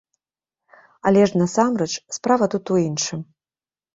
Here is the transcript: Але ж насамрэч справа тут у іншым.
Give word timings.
Але 1.09 1.21
ж 1.31 1.41
насамрэч 1.41 1.89
справа 2.17 2.45
тут 2.53 2.65
у 2.77 2.79
іншым. 2.87 3.21